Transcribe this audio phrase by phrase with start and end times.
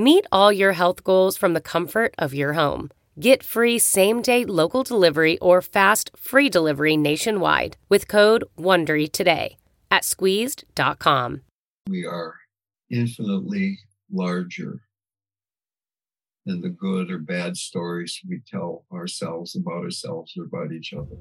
[0.00, 2.90] Meet all your health goals from the comfort of your home.
[3.20, 9.58] Get free same day local delivery or fast free delivery nationwide with code WONDERY today
[9.90, 11.42] at squeezed.com.
[11.86, 12.34] We are
[12.90, 14.80] infinitely larger
[16.46, 21.18] than the good or bad stories we tell ourselves about ourselves or about each other.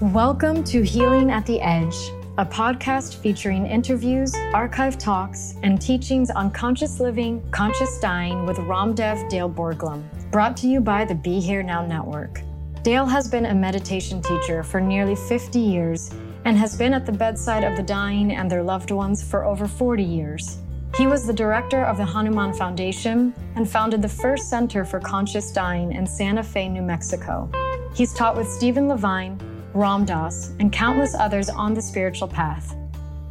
[0.00, 6.50] Welcome to Healing at the Edge a podcast featuring interviews, archive talks, and teachings on
[6.50, 11.62] conscious living, conscious dying with Ramdev Dale Borglum, brought to you by the Be Here
[11.62, 12.40] Now Network.
[12.82, 16.10] Dale has been a meditation teacher for nearly 50 years
[16.46, 19.68] and has been at the bedside of the dying and their loved ones for over
[19.68, 20.56] 40 years.
[20.96, 25.52] He was the director of the Hanuman Foundation and founded the first Center for Conscious
[25.52, 27.50] Dying in Santa Fe, New Mexico.
[27.94, 29.38] He's taught with Stephen Levine,
[29.74, 32.76] Ram Dass, and countless others on the spiritual path.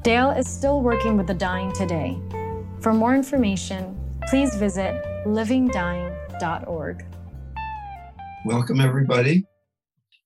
[0.02, 2.20] Dale is still working with the dying today.
[2.80, 3.96] For more information,
[4.28, 7.06] please visit livingdying.org.
[8.44, 9.46] Welcome, everybody.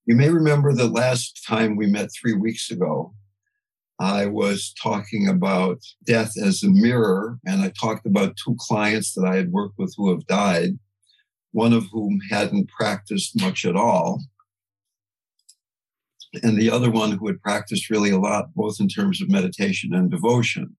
[0.06, 3.14] You may remember the last time we met three weeks ago,
[4.00, 9.26] I was talking about death as a mirror, and I talked about two clients that
[9.26, 10.80] I had worked with who have died,
[11.52, 14.22] one of whom hadn't practiced much at all
[16.44, 19.94] and the other one who had practiced really a lot, both in terms of meditation
[19.94, 20.76] and devotion.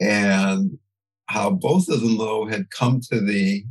[0.00, 0.78] And
[1.26, 3.64] how both of them, though, had come to the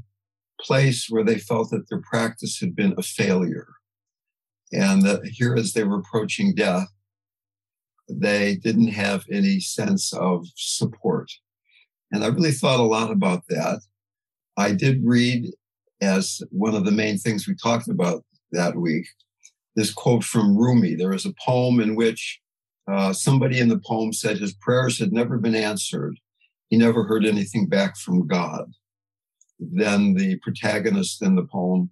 [0.59, 3.67] place where they felt that their practice had been a failure.
[4.71, 6.87] And that here, as they were approaching death,
[8.09, 11.31] they didn't have any sense of support.
[12.11, 13.81] And I really thought a lot about that.
[14.57, 15.51] I did read,
[16.01, 19.05] as one of the main things we talked about that week,
[19.75, 20.95] this quote from Rumi.
[20.95, 22.39] There is a poem in which
[22.91, 26.17] uh, somebody in the poem said his prayers had never been answered.
[26.69, 28.71] He never heard anything back from God.
[29.59, 31.91] Then the protagonist in the poem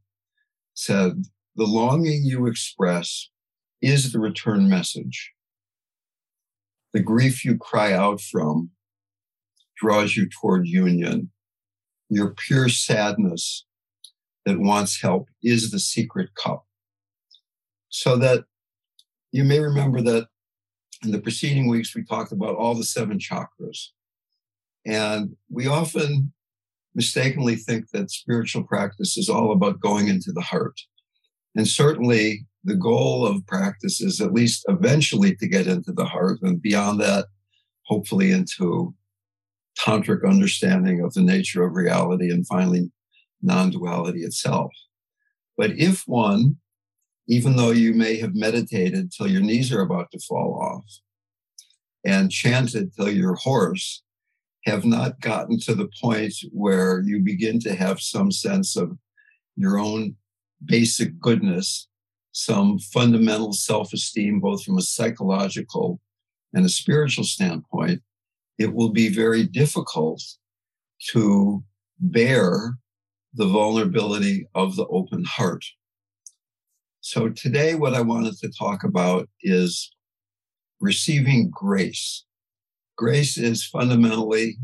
[0.73, 1.23] said,
[1.55, 3.29] The longing you express
[3.81, 5.31] is the return message.
[6.93, 8.71] The grief you cry out from
[9.77, 11.31] draws you toward union.
[12.09, 13.65] Your pure sadness
[14.45, 16.65] that wants help is the secret cup
[17.93, 18.45] so that
[19.31, 20.27] you may remember that
[21.03, 23.89] in the preceding weeks, we talked about all the seven chakras.
[24.83, 26.33] And we often
[26.95, 30.81] mistakenly think that spiritual practice is all about going into the heart.
[31.55, 36.39] And certainly the goal of practice is at least eventually to get into the heart
[36.41, 37.27] and beyond that,
[37.85, 38.95] hopefully into
[39.79, 42.91] tantric understanding of the nature of reality and finally
[43.43, 44.71] non-duality itself.
[45.57, 46.57] But if one
[47.27, 50.85] even though you may have meditated till your knees are about to fall off
[52.05, 54.03] and chanted till you're hoarse,
[54.65, 58.97] have not gotten to the point where you begin to have some sense of
[59.55, 60.15] your own
[60.65, 61.87] basic goodness,
[62.31, 65.99] some fundamental self esteem, both from a psychological
[66.53, 68.01] and a spiritual standpoint,
[68.57, 70.21] it will be very difficult
[71.11, 71.63] to
[71.99, 72.77] bear
[73.33, 75.65] the vulnerability of the open heart.
[77.05, 79.91] So today, what I wanted to talk about is
[80.79, 82.23] receiving grace.
[82.97, 84.55] Grace is fundamentally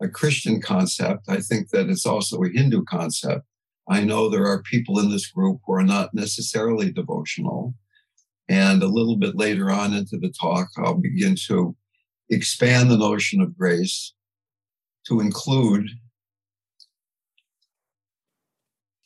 [0.00, 1.28] a Christian concept.
[1.28, 3.44] I think that it's also a Hindu concept,
[3.88, 7.74] I know there are people in this group who are not necessarily devotional.
[8.48, 11.74] And a little bit later on into the talk, I'll begin to
[12.30, 14.14] expand the notion of grace
[15.08, 15.88] to include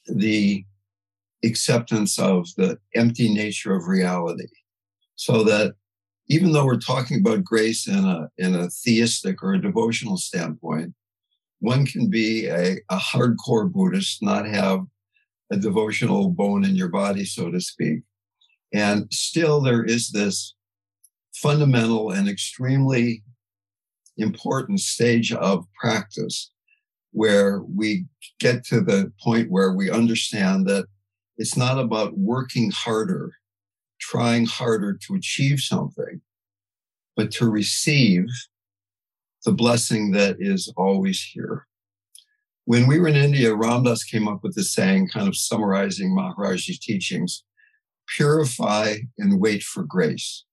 [0.04, 0.66] the
[1.44, 4.48] acceptance of the empty nature of reality.
[5.16, 5.74] So that
[6.28, 10.94] even though we're talking about grace in a, in a theistic or a devotional standpoint,
[11.60, 14.80] one can be a, a hardcore Buddhist, not have
[15.50, 18.00] a devotional bone in your body, so to speak.
[18.74, 20.54] And still, there is this
[21.34, 23.22] fundamental and extremely
[24.18, 26.50] important stage of practice
[27.12, 28.06] where we
[28.40, 30.86] get to the point where we understand that
[31.38, 33.32] it's not about working harder,
[34.00, 36.20] trying harder to achieve something,
[37.16, 38.26] but to receive
[39.44, 41.66] the blessing that is always here.
[42.64, 46.14] When we were in India, Ram Dass came up with this saying, kind of summarizing
[46.14, 47.44] Maharaj's teachings
[48.08, 50.44] purify and wait for grace.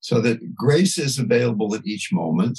[0.00, 2.58] So that grace is available at each moment.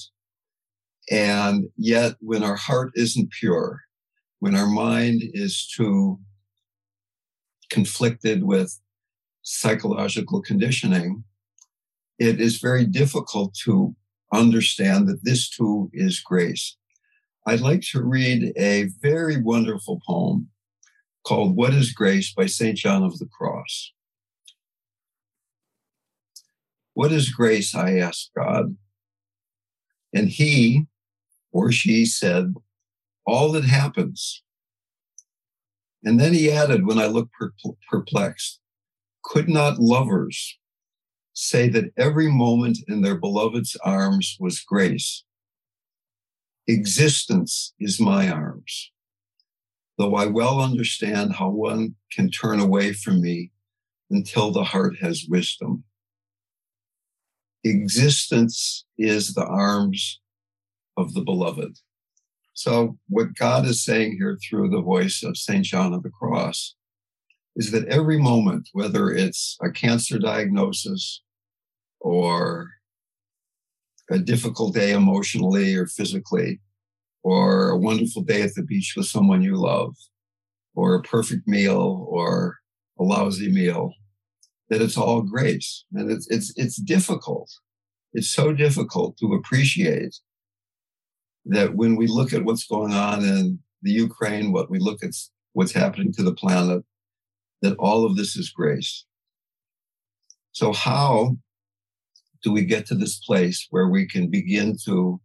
[1.11, 3.81] And yet, when our heart isn't pure,
[4.39, 6.19] when our mind is too
[7.73, 8.79] conflicted with
[9.41, 11.23] psychological conditioning,
[12.19, 13.95] it is very difficult to
[14.31, 16.77] understand that this too is grace.
[17.47, 20.49] I'd like to read a very wonderful poem
[21.25, 22.77] called What is Grace by St.
[22.77, 23.91] John of the Cross.
[26.93, 27.73] What is grace?
[27.73, 28.77] I asked God.
[30.13, 30.85] And he
[31.51, 32.53] or she said,
[33.25, 34.43] All that happens.
[36.03, 37.33] And then he added, when I looked
[37.89, 38.59] perplexed,
[39.23, 40.59] could not lovers
[41.33, 45.23] say that every moment in their beloved's arms was grace?
[46.67, 48.91] Existence is my arms.
[49.97, 53.51] Though I well understand how one can turn away from me
[54.09, 55.83] until the heart has wisdom.
[57.63, 60.19] Existence is the arms
[60.97, 61.77] of the beloved.
[62.53, 65.65] So, what God is saying here through the voice of St.
[65.65, 66.75] John of the Cross
[67.55, 71.21] is that every moment, whether it's a cancer diagnosis
[71.99, 72.69] or
[74.09, 76.59] a difficult day emotionally or physically,
[77.23, 79.95] or a wonderful day at the beach with someone you love,
[80.75, 82.57] or a perfect meal or
[82.99, 83.93] a lousy meal,
[84.69, 85.85] that it's all grace.
[85.93, 87.49] And it's, it's, it's difficult.
[88.13, 90.15] It's so difficult to appreciate
[91.45, 95.11] that when we look at what's going on in the Ukraine, what we look at
[95.53, 96.83] what's happening to the planet,
[97.61, 99.05] that all of this is grace.
[100.51, 101.37] So how
[102.43, 105.19] do we get to this place where we can begin to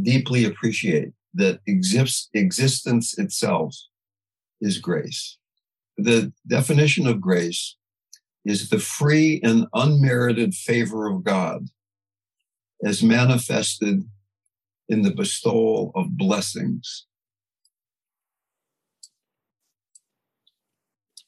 [0.00, 3.74] deeply appreciate that exists, existence itself
[4.60, 5.38] is grace.
[5.96, 7.76] The definition of grace
[8.44, 11.66] is the free and unmerited favor of God
[12.84, 14.02] as manifested
[14.88, 17.06] in the bestowal of blessings.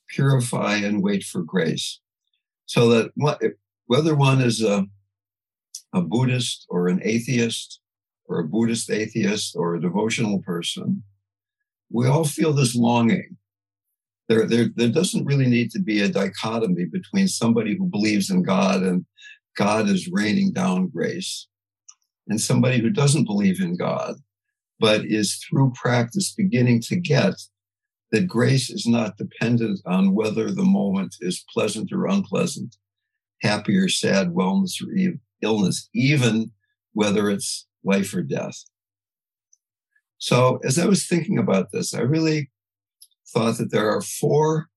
[0.08, 2.00] Purify and wait for grace.
[2.66, 3.54] So that
[3.86, 4.86] whether one is a,
[5.94, 7.80] a Buddhist or an atheist
[8.26, 11.02] or a Buddhist atheist or a devotional person,
[11.90, 13.36] we all feel this longing.
[14.28, 18.42] There, there, there doesn't really need to be a dichotomy between somebody who believes in
[18.42, 19.06] God and
[19.58, 21.48] God is raining down grace
[22.28, 24.14] and somebody who doesn't believe in God,
[24.78, 27.34] but is through practice beginning to get
[28.12, 32.76] that grace is not dependent on whether the moment is pleasant or unpleasant,
[33.42, 36.52] happy or sad, wellness or illness, even
[36.92, 38.62] whether it's life or death.
[40.18, 42.50] So as I was thinking about this, I really
[43.28, 44.68] thought that there are four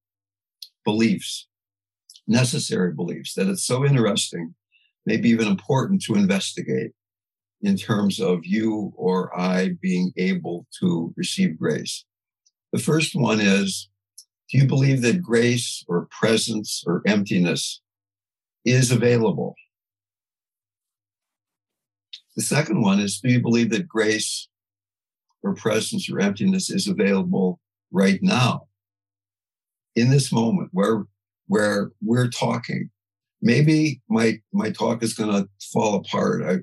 [0.84, 1.48] beliefs,
[2.28, 4.56] necessary beliefs, that it's so interesting,
[5.06, 6.92] maybe even important to investigate
[7.62, 12.06] in terms of you or I being able to receive grace.
[12.72, 13.90] The first one is,
[14.50, 17.82] do you believe that grace or presence or emptiness
[18.66, 19.56] is available?
[22.36, 24.48] The second one is, do you believe that grace
[25.44, 27.60] or presence or emptiness is available
[27.92, 28.68] right now?
[29.96, 31.06] In this moment where,
[31.48, 32.90] where we're talking,
[33.42, 36.44] maybe my, my talk is going to fall apart.
[36.44, 36.58] I,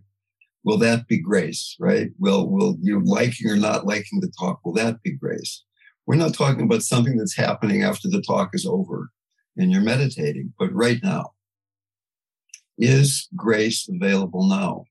[0.64, 2.11] will that be grace, right?
[2.18, 4.61] Will, will you liking or not liking the talk?
[4.64, 5.64] Will that be grace?
[6.06, 9.11] We're not talking about something that's happening after the talk is over
[9.56, 11.32] and you're meditating, but right now.
[12.80, 14.85] Is grace available now?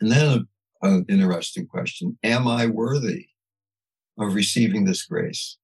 [0.00, 0.48] And then
[0.80, 3.26] an interesting question Am I worthy
[4.18, 5.56] of receiving this grace.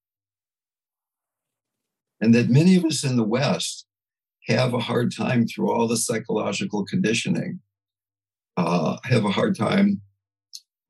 [2.21, 3.84] And that many of us in the West
[4.47, 7.61] have a hard time through all the psychological conditioning,
[8.57, 10.01] uh, have a hard time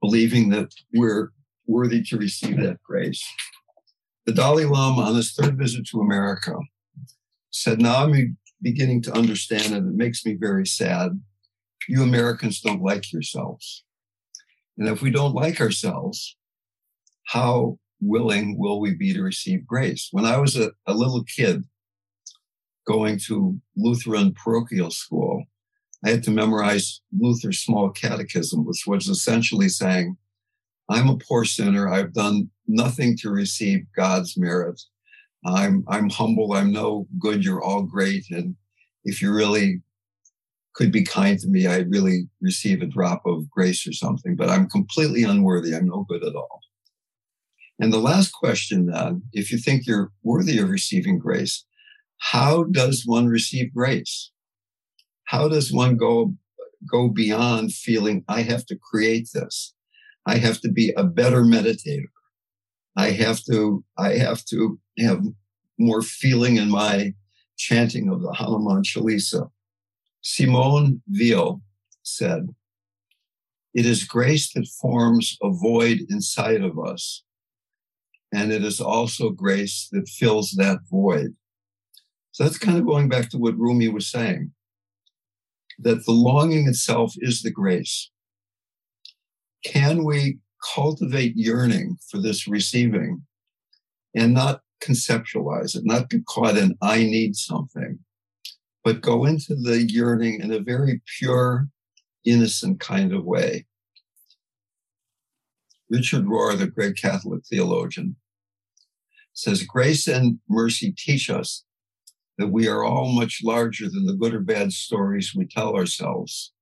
[0.00, 1.30] believing that we're
[1.66, 3.24] worthy to receive that grace.
[4.26, 6.54] The Dalai Lama, on his third visit to America,
[7.50, 11.20] said, Now I'm beginning to understand, and it makes me very sad.
[11.88, 13.84] You Americans don't like yourselves.
[14.76, 16.36] And if we don't like ourselves,
[17.26, 20.08] how willing will we be to receive grace?
[20.10, 21.64] When I was a, a little kid
[22.86, 25.44] going to Lutheran parochial school,
[26.04, 30.16] I had to memorize Luther's small catechism, which was essentially saying,
[30.90, 31.88] I'm a poor sinner.
[31.88, 34.80] I've done nothing to receive God's merit.
[35.46, 36.52] I'm, I'm humble.
[36.52, 37.44] I'm no good.
[37.44, 38.26] You're all great.
[38.30, 38.54] And
[39.04, 39.82] if you really
[40.74, 44.50] could be kind to me, I'd really receive a drop of grace or something, but
[44.50, 45.74] I'm completely unworthy.
[45.74, 46.60] I'm no good at all.
[47.78, 51.64] And the last question then, if you think you're worthy of receiving grace,
[52.30, 54.30] how does one receive grace?
[55.24, 56.34] How does one go,
[56.90, 59.74] go beyond feeling I have to create this?
[60.24, 62.08] I have to be a better meditator.
[62.96, 65.22] I have to, I have to have
[65.78, 67.12] more feeling in my
[67.58, 69.50] chanting of the Hanuman Chalisa.
[70.22, 71.60] Simone Weil
[72.04, 72.48] said,
[73.74, 77.22] It is grace that forms a void inside of us,
[78.32, 81.34] and it is also grace that fills that void.
[82.34, 84.50] So that's kind of going back to what Rumi was saying
[85.78, 88.10] that the longing itself is the grace.
[89.64, 90.38] Can we
[90.74, 93.22] cultivate yearning for this receiving
[94.16, 98.00] and not conceptualize it, not get caught in I need something,
[98.82, 101.68] but go into the yearning in a very pure,
[102.24, 103.66] innocent kind of way.
[105.88, 108.16] Richard Rohr, the great Catholic theologian,
[109.34, 111.64] says grace and mercy teach us
[112.38, 116.52] that we are all much larger than the good or bad stories we tell ourselves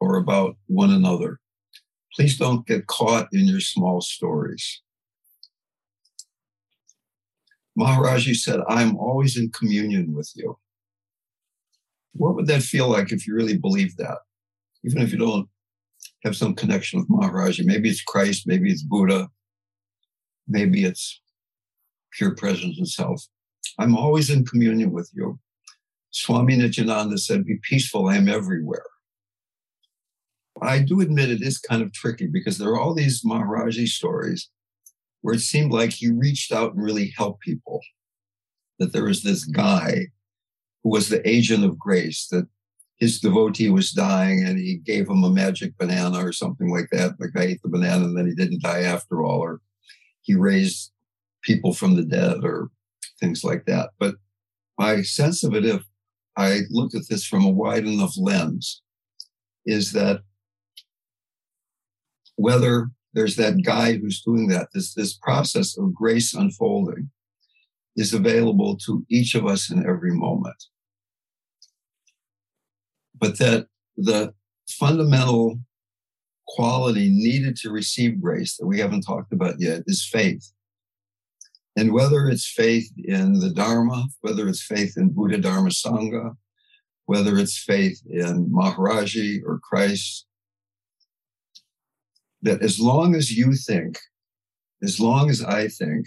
[0.00, 1.40] or about one another.
[2.14, 4.82] Please don't get caught in your small stories.
[7.78, 10.56] Maharaji said, I'm always in communion with you.
[12.12, 14.18] What would that feel like if you really believe that?
[14.84, 15.48] Even if you don't
[16.22, 19.28] have some connection with Maharaji, maybe it's Christ, maybe it's Buddha,
[20.46, 21.20] maybe it's
[22.12, 23.26] pure presence itself.
[23.78, 25.38] I'm always in communion with you.
[26.10, 28.86] Swami Nityananda said, Be peaceful, I am everywhere.
[30.62, 34.48] I do admit it is kind of tricky because there are all these Maharaji stories
[35.22, 37.80] where it seemed like he reached out and really helped people.
[38.78, 40.06] That there was this guy
[40.82, 42.46] who was the agent of grace, that
[42.98, 47.18] his devotee was dying and he gave him a magic banana or something like that.
[47.18, 49.60] The guy ate the banana and then he didn't die after all, or
[50.22, 50.92] he raised
[51.42, 52.70] people from the dead or
[53.24, 53.90] things like that.
[53.98, 54.16] But
[54.78, 55.82] my sense of it, if
[56.36, 58.82] I looked at this from a wide enough lens,
[59.66, 60.20] is that
[62.36, 67.10] whether there's that guy who's doing that, this, this process of grace unfolding
[67.96, 70.56] is available to each of us in every moment.
[73.18, 74.34] But that the
[74.68, 75.60] fundamental
[76.48, 80.53] quality needed to receive grace that we haven't talked about yet is faith.
[81.76, 86.36] And whether it's faith in the Dharma, whether it's faith in Buddha Dharma Sangha,
[87.06, 90.26] whether it's faith in Maharaji or Christ,
[92.42, 93.98] that as long as you think,
[94.82, 96.06] as long as I think,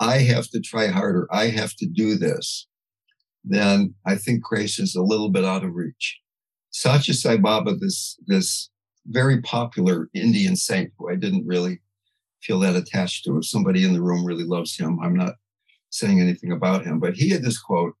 [0.00, 2.66] I have to try harder, I have to do this,
[3.44, 6.20] then I think grace is a little bit out of reach.
[6.70, 8.70] Satya Sai Baba, this, this
[9.06, 11.80] very popular Indian saint who I didn't really
[12.44, 13.38] feel that attached to.
[13.38, 15.34] If somebody in the room really loves him, I'm not
[15.90, 17.94] saying anything about him, but he had this quote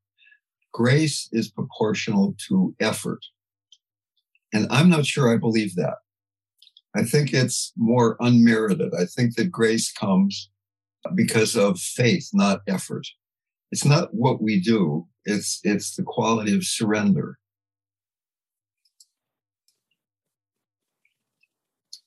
[0.72, 3.24] grace is proportional to effort.
[4.52, 5.96] And I'm not sure I believe that.
[6.96, 8.92] I think it's more unmerited.
[8.94, 10.50] I think that grace comes
[11.14, 13.06] because of faith, not effort.
[13.72, 15.06] It's not what we do.
[15.24, 17.38] It's, it's the quality of surrender.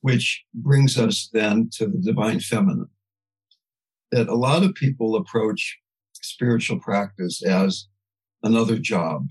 [0.07, 2.87] Which brings us then to the divine feminine.
[4.13, 5.77] That a lot of people approach
[6.13, 7.89] spiritual practice as
[8.41, 9.27] another job.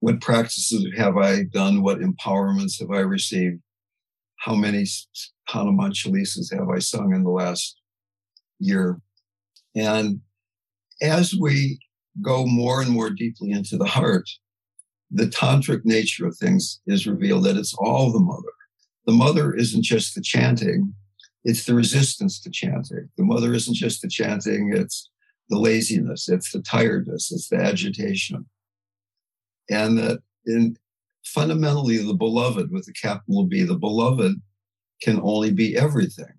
[0.00, 1.82] What practices have I done?
[1.82, 3.62] What empowerments have I received?
[4.36, 4.84] How many
[5.48, 7.80] Hanuman Chalisas have I sung in the last
[8.58, 9.00] year?
[9.74, 10.20] And
[11.00, 11.78] as we
[12.20, 14.28] go more and more deeply into the heart,
[15.10, 18.52] the tantric nature of things is revealed that it's all the mother
[19.08, 20.92] the mother isn't just the chanting,
[21.42, 23.08] it's the resistance to chanting.
[23.16, 25.08] The mother isn't just the chanting, it's
[25.48, 28.44] the laziness, it's the tiredness, it's the agitation.
[29.70, 30.76] And that in
[31.24, 34.34] fundamentally the beloved with a capital B, the beloved
[35.00, 36.34] can only be everything.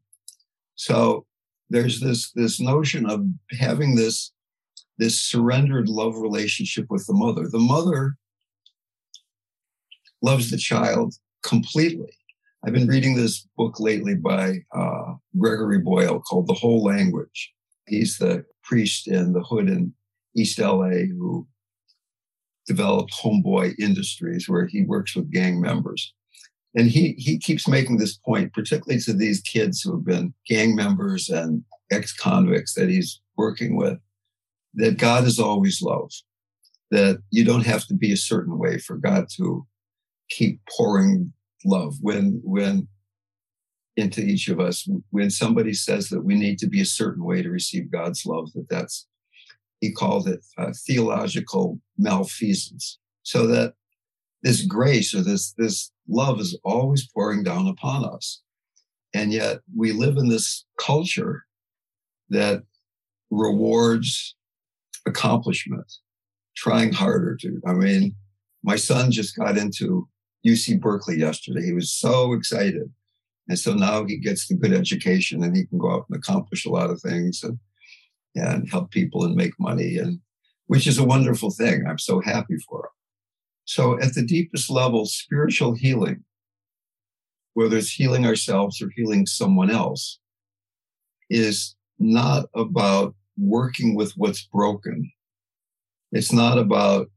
[0.75, 1.25] So
[1.71, 3.25] there's this this notion of
[3.59, 4.31] having this
[4.99, 7.47] this surrendered love relationship with the mother.
[7.49, 8.15] The mother
[10.21, 12.13] loves the child completely.
[12.65, 17.53] I've been reading this book lately by uh, Gregory Boyle called The Whole Language.
[17.87, 19.93] He's the priest in the hood in
[20.35, 21.47] East LA who
[22.67, 26.13] developed Homeboy Industries, where he works with gang members.
[26.75, 30.75] And he, he keeps making this point, particularly to these kids who have been gang
[30.75, 33.97] members and ex convicts that he's working with,
[34.73, 36.11] that God is always love,
[36.91, 39.65] that you don't have to be a certain way for God to
[40.29, 41.31] keep pouring
[41.65, 41.95] love.
[42.01, 42.87] When, when
[43.97, 47.41] into each of us, when somebody says that we need to be a certain way
[47.41, 49.07] to receive God's love, that that's,
[49.81, 52.99] he called it uh, theological malfeasance.
[53.23, 53.73] So that
[54.41, 58.41] this grace or this, this love is always pouring down upon us.
[59.13, 61.43] And yet we live in this culture
[62.29, 62.63] that
[63.31, 64.35] rewards
[65.05, 65.91] accomplishment,
[66.55, 67.61] trying harder to.
[67.65, 68.15] I mean,
[68.63, 70.07] my son just got into
[70.45, 71.65] UC Berkeley yesterday.
[71.65, 72.91] He was so excited.
[73.47, 76.65] And so now he gets the good education and he can go out and accomplish
[76.65, 77.57] a lot of things and,
[78.35, 80.19] and help people and make money and
[80.67, 81.85] which is a wonderful thing.
[81.87, 82.91] I'm so happy for him.
[83.65, 86.23] So at the deepest level, spiritual healing,
[87.55, 90.19] whether it's healing ourselves or healing someone else,
[91.27, 95.11] is not about working with what's broken.
[96.11, 97.09] It's not about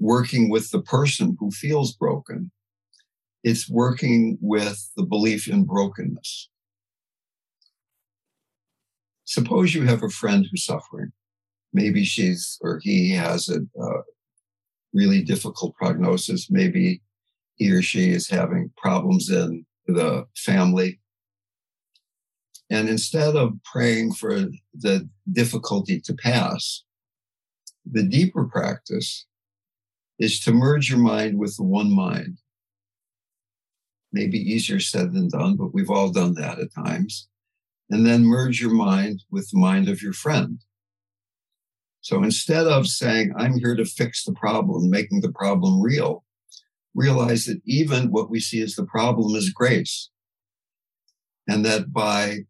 [0.00, 2.50] working with the person who feels broken.
[3.44, 6.48] It's working with the belief in brokenness.
[9.24, 11.12] Suppose you have a friend who's suffering.
[11.72, 14.02] Maybe she's or he has a, a
[14.92, 16.50] really difficult prognosis.
[16.50, 17.00] Maybe
[17.54, 20.98] he or she is having problems in the family
[22.70, 26.84] and instead of praying for the difficulty to pass,
[27.84, 29.26] the deeper practice
[30.20, 32.36] is to merge your mind with the one mind.
[34.12, 37.26] Maybe easier said than done, but we've all done that at times.
[37.88, 40.60] And then merge your mind with the mind of your friend.
[42.02, 46.24] So instead of saying, I'm here to fix the problem, making the problem real,
[46.94, 50.10] realize that even what we see as the problem is grace.
[51.48, 52.40] And that by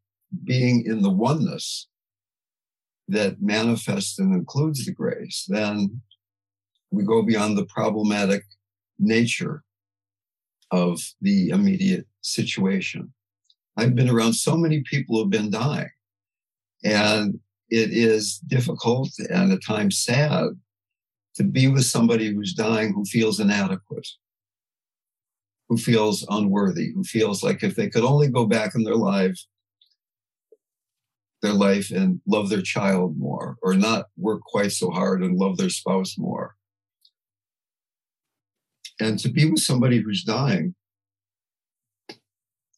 [0.44, 1.88] being in the oneness
[3.08, 6.00] that manifests and includes the grace, then
[6.90, 8.42] we go beyond the problematic
[8.98, 9.62] nature
[10.70, 13.12] of the immediate situation.
[13.76, 15.90] I've been around so many people who have been dying,
[16.84, 20.48] and it is difficult and at times sad
[21.36, 24.08] to be with somebody who's dying who feels inadequate,
[25.68, 29.48] who feels unworthy, who feels like if they could only go back in their lives
[31.42, 35.56] their life and love their child more or not work quite so hard and love
[35.56, 36.56] their spouse more.
[39.00, 40.74] And to be with somebody who's dying,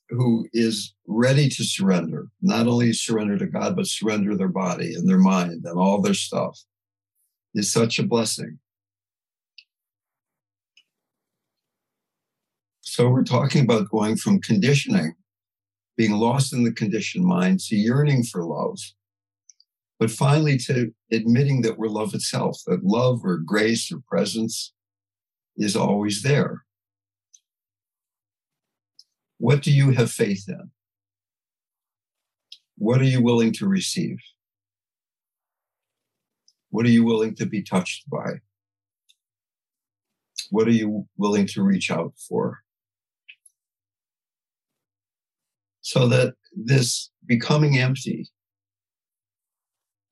[0.08, 5.08] who is ready to surrender, not only surrender to God, but surrender their body and
[5.08, 6.58] their mind and all their stuff,
[7.54, 8.58] is such a blessing.
[12.82, 15.14] So we're talking about going from conditioning
[15.96, 18.78] being lost in the conditioned mind to yearning for love,
[19.98, 24.72] but finally to admitting that we're love itself, that love or grace or presence
[25.56, 26.62] is always there.
[29.38, 30.70] What do you have faith in?
[32.76, 34.18] What are you willing to receive?
[36.70, 38.40] What are you willing to be touched by?
[40.50, 42.60] What are you willing to reach out for?
[45.80, 48.30] So that this becoming empty,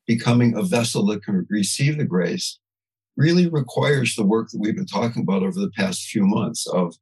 [0.06, 2.58] becoming a vessel that can receive the grace,
[3.20, 6.94] really requires the work that we've been talking about over the past few months of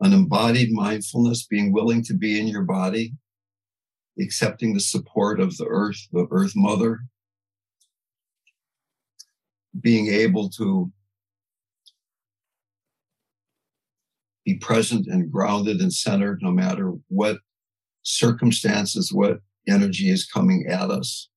[0.00, 3.12] an embodied mindfulness, being willing to be in your body,
[4.18, 7.00] accepting the support of the earth, the earth mother,
[9.78, 10.90] being able to
[14.46, 17.36] be present and grounded and centered no matter what
[18.02, 21.29] circumstances, what energy is coming at us.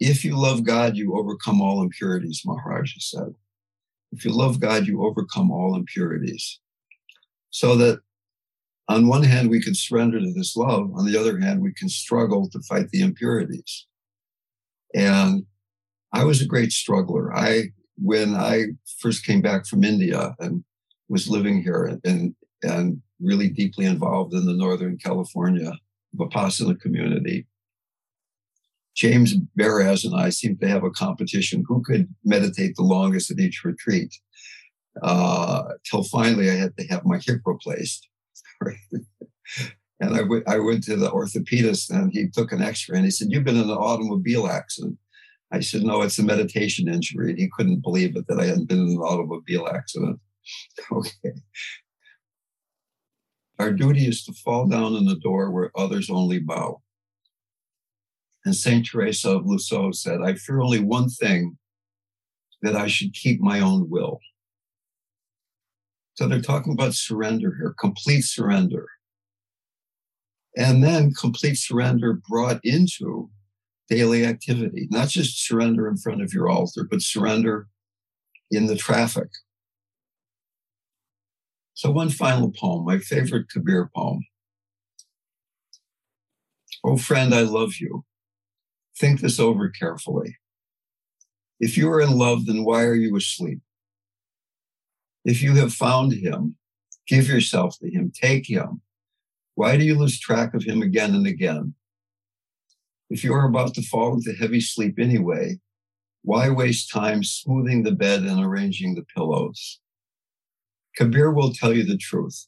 [0.00, 3.34] If you love God, you overcome all impurities, Maharaji said.
[4.12, 6.58] If you love God, you overcome all impurities.
[7.50, 8.00] So that
[8.88, 10.90] on one hand, we can surrender to this love.
[10.96, 13.86] On the other hand, we can struggle to fight the impurities.
[14.94, 15.44] And
[16.12, 17.32] I was a great struggler.
[17.32, 18.64] I, when I
[18.98, 20.64] first came back from India and
[21.08, 25.72] was living here and, and really deeply involved in the Northern California
[26.16, 27.46] Vipassana community,
[29.00, 33.38] James Baraz and I seemed to have a competition who could meditate the longest at
[33.38, 34.14] each retreat.
[35.02, 38.08] Uh, till finally I had to have my hip replaced.
[38.62, 43.10] and I, w- I went to the orthopedist and he took an x-ray and he
[43.10, 44.98] said, you've been in an automobile accident.
[45.50, 47.30] I said, no, it's a meditation injury.
[47.30, 50.20] And he couldn't believe it that I hadn't been in an automobile accident.
[50.92, 51.32] Okay.
[53.58, 56.82] Our duty is to fall down in the door where others only bow.
[58.44, 58.86] And St.
[58.86, 61.58] Teresa of Lisieux said, I fear only one thing
[62.62, 64.20] that I should keep my own will.
[66.14, 68.86] So they're talking about surrender here, complete surrender.
[70.56, 73.30] And then complete surrender brought into
[73.88, 77.68] daily activity, not just surrender in front of your altar, but surrender
[78.50, 79.28] in the traffic.
[81.74, 84.26] So, one final poem, my favorite Kabir poem.
[86.84, 88.04] Oh, friend, I love you.
[89.00, 90.36] Think this over carefully.
[91.58, 93.60] If you are in love, then why are you asleep?
[95.24, 96.56] If you have found him,
[97.06, 98.82] give yourself to him, take him.
[99.54, 101.72] Why do you lose track of him again and again?
[103.08, 105.60] If you are about to fall into heavy sleep anyway,
[106.20, 109.80] why waste time smoothing the bed and arranging the pillows?
[110.94, 112.46] Kabir will tell you the truth.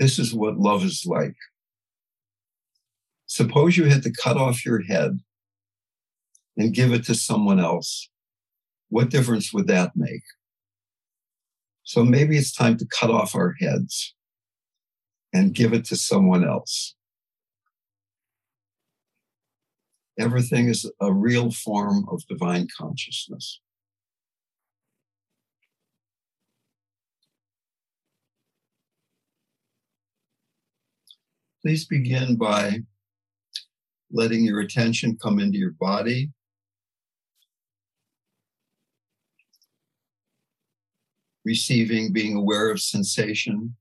[0.00, 1.36] This is what love is like.
[3.26, 5.20] Suppose you had to cut off your head
[6.56, 8.08] and give it to someone else.
[8.88, 10.22] What difference would that make?
[11.82, 14.14] So maybe it's time to cut off our heads
[15.32, 16.94] and give it to someone else.
[20.18, 23.60] Everything is a real form of divine consciousness.
[31.62, 32.78] Please begin by
[34.10, 36.30] letting your attention come into your body.
[41.46, 43.74] Receiving, being aware of sensation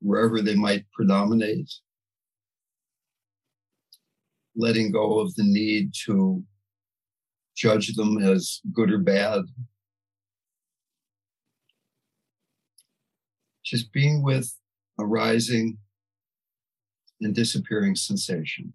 [0.00, 1.70] wherever they might predominate
[4.56, 6.42] letting go of the need to
[7.54, 9.42] judge them as good or bad.
[13.64, 14.54] Just being with
[14.98, 15.78] arising
[17.20, 18.72] and disappearing sensation.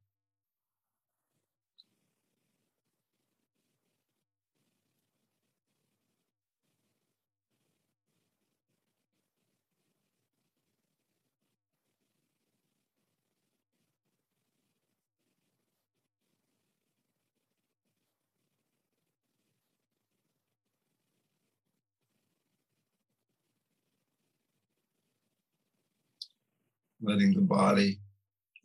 [27.01, 27.99] Letting the body,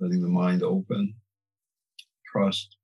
[0.00, 1.14] letting the mind open,
[2.30, 2.76] trust.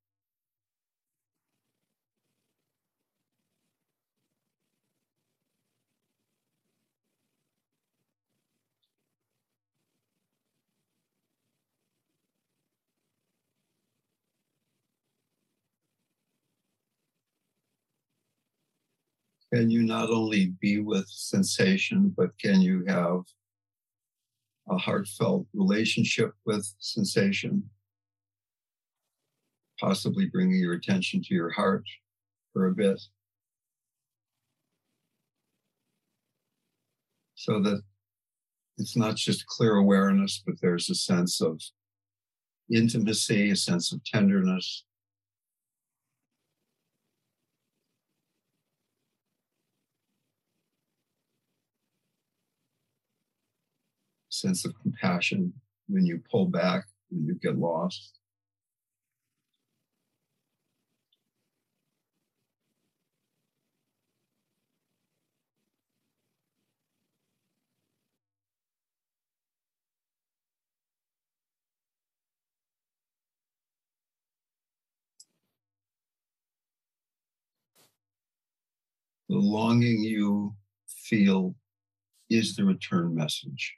[19.52, 23.20] Can you not only be with sensation, but can you have
[24.68, 27.68] a heartfelt relationship with sensation,
[29.80, 31.84] possibly bringing your attention to your heart
[32.52, 33.00] for a bit.
[37.34, 37.82] So that
[38.78, 41.60] it's not just clear awareness, but there's a sense of
[42.70, 44.84] intimacy, a sense of tenderness,
[54.42, 55.52] sense of compassion
[55.88, 58.18] when you pull back, when you get lost.
[79.28, 80.54] The longing you
[80.88, 81.54] feel
[82.28, 83.76] is the return message.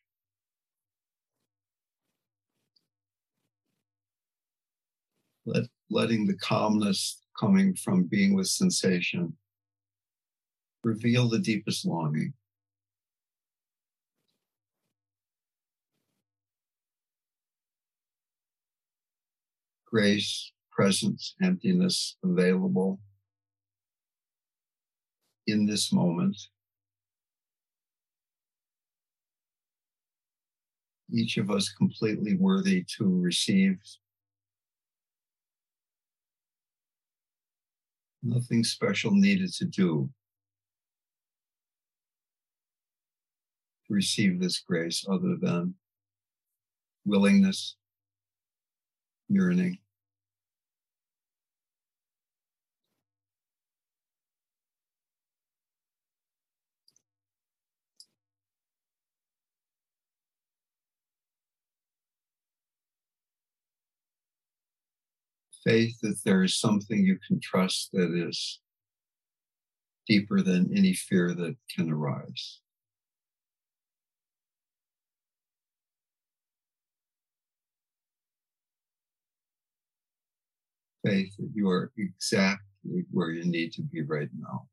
[5.46, 9.36] Let, letting the calmness coming from being with sensation
[10.82, 12.34] reveal the deepest longing.
[19.94, 22.98] grace, presence, emptiness available
[25.46, 26.36] in this moment.
[31.12, 33.78] Each of us completely worthy to receive.
[38.26, 40.08] Nothing special needed to do
[43.86, 45.74] to receive this grace other than
[47.04, 47.76] willingness,
[49.28, 49.78] yearning.
[65.64, 68.60] Faith that there is something you can trust that is
[70.06, 72.60] deeper than any fear that can arise.
[81.04, 84.66] Faith that you are exactly where you need to be right now.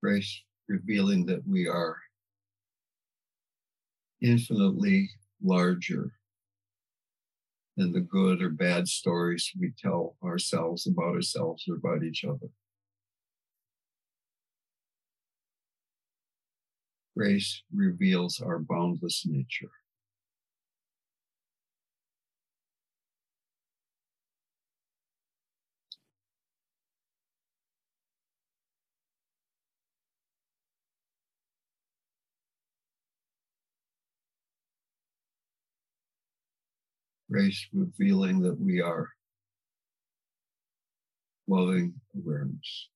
[0.00, 1.96] Grace revealing that we are
[4.20, 5.10] infinitely
[5.42, 6.12] larger
[7.76, 12.48] than the good or bad stories we tell ourselves about ourselves or about each other.
[17.16, 19.70] Grace reveals our boundless nature.
[37.30, 39.08] Grace revealing that we are
[41.46, 42.88] loving awareness.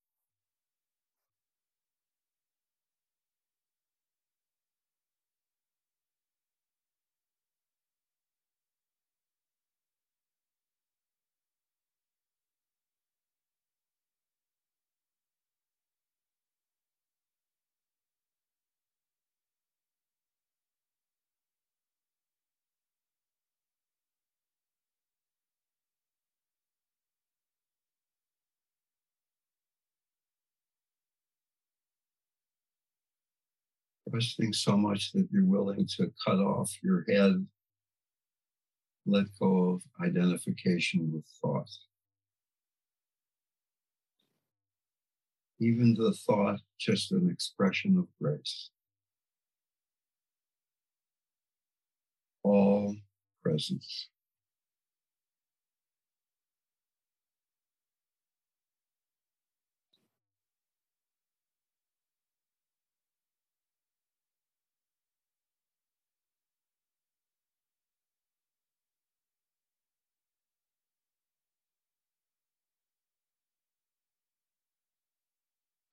[34.12, 37.46] Trusting so much that you're willing to cut off your head,
[39.06, 41.70] let go of identification with thought.
[45.60, 48.70] Even the thought, just an expression of grace.
[52.42, 52.96] All
[53.42, 54.08] presence.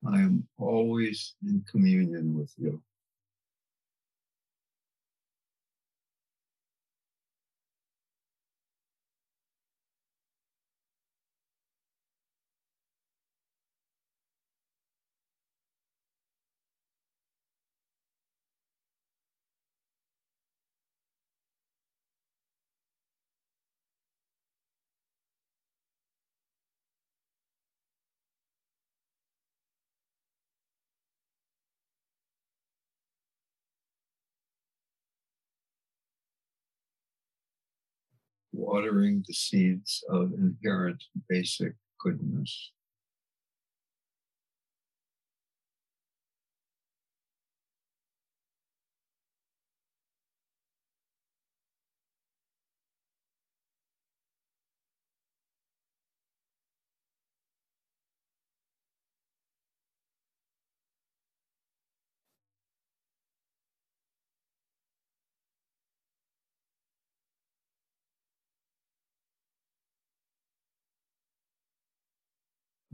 [0.08, 2.82] I am always in communion with you.
[38.70, 42.72] Watering the seeds of inherent basic goodness.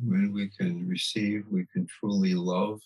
[0.07, 2.79] When we can receive, we can truly love.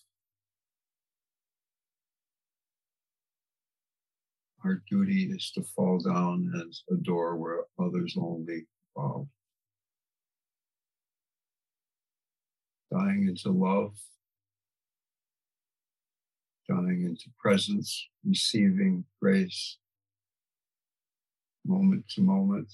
[4.64, 9.28] Our duty is to fall down and adore where others only bow.
[12.92, 13.94] Dying into love
[16.70, 19.78] dying into presence, receiving grace,
[21.66, 22.68] moment to moment,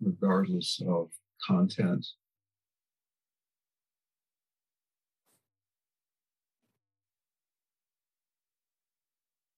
[0.00, 1.10] regardless of
[1.46, 2.06] content.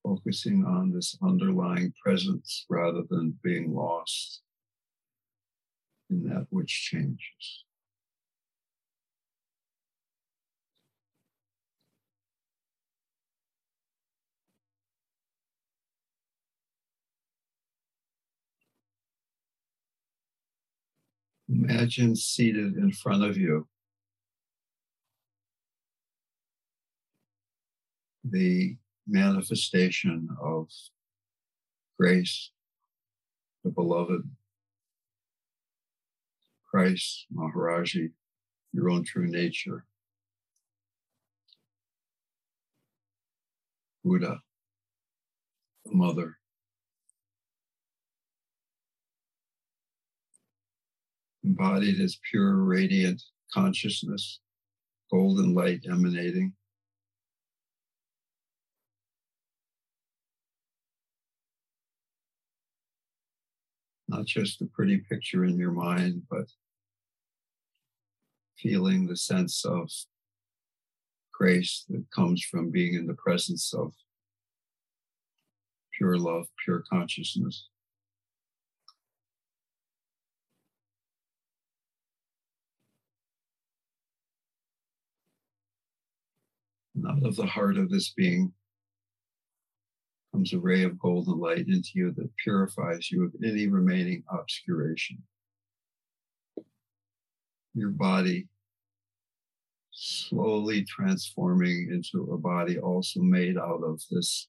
[0.03, 4.43] Focusing on this underlying presence rather than being lost
[6.11, 7.65] in that which changes.
[21.51, 23.67] Imagine seated in front of you
[28.23, 28.77] the
[29.09, 30.69] manifestation of
[31.99, 32.53] grace,
[33.65, 34.23] the beloved
[36.71, 38.13] Christ, Maharaji,
[38.73, 39.87] your own true nature,
[44.05, 44.41] Buddha,
[45.85, 46.40] the mother,
[51.51, 53.21] embodied as pure, radiant
[53.53, 54.39] consciousness,
[55.11, 56.53] golden light emanating.
[64.07, 66.47] Not just a pretty picture in your mind, but
[68.57, 69.91] feeling the sense of
[71.33, 73.93] grace that comes from being in the presence of
[75.97, 77.69] pure love, pure consciousness.
[87.09, 88.53] Out of the heart of this being
[90.33, 95.19] comes a ray of golden light into you that purifies you of any remaining obscuration.
[97.75, 98.47] Your body
[99.93, 104.49] slowly transforming into a body also made out of this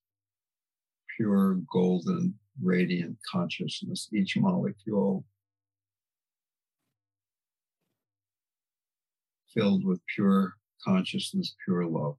[1.17, 5.25] pure golden radiant consciousness, each molecule
[9.53, 10.53] filled with pure
[10.85, 12.15] consciousness, pure love.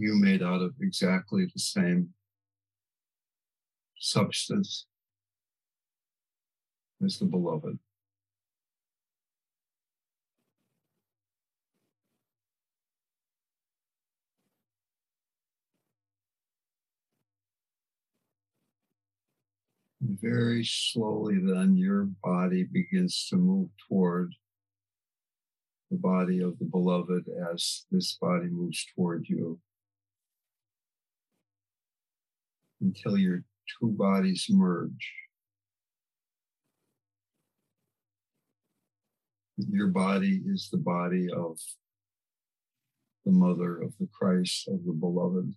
[0.00, 2.10] You made out of exactly the same
[3.98, 4.86] substance
[7.04, 7.78] as the beloved.
[20.00, 24.34] very slowly, then your body begins to move toward
[25.90, 29.58] the body of the beloved as this body moves toward you.
[32.80, 33.42] Until your
[33.80, 35.12] two bodies merge.
[39.56, 41.58] Your body is the body of
[43.24, 45.52] the mother of the Christ, of the beloved.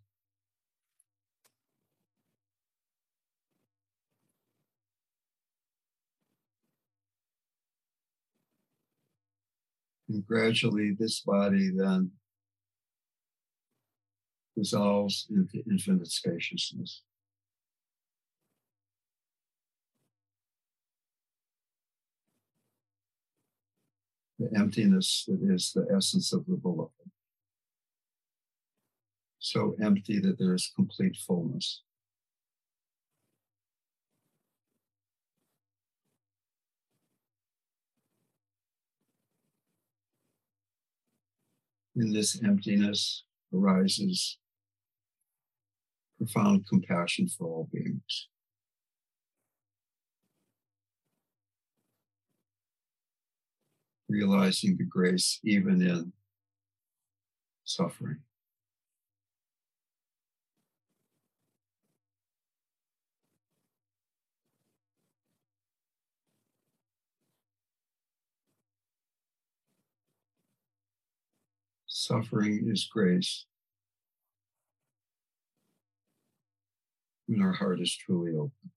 [10.09, 12.11] And gradually, this body then
[14.57, 17.03] dissolves into infinite spaciousness.
[24.41, 26.91] The emptiness that is the essence of the beloved.
[29.39, 31.81] So empty that there is complete fullness.
[41.95, 44.37] In this emptiness arises
[46.17, 48.27] profound compassion for all beings.
[54.11, 56.11] Realizing the grace even in
[57.63, 58.19] suffering.
[71.87, 73.45] Suffering is grace
[77.27, 78.71] when our heart is truly open.